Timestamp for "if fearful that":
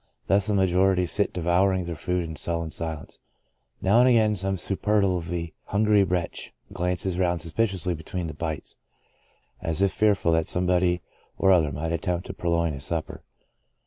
9.79-10.47